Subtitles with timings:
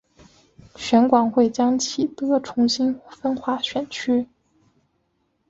[0.77, 4.27] 选管会将启德重新分划选区。